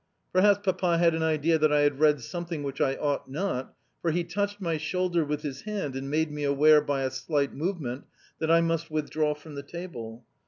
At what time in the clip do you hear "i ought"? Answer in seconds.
2.81-3.29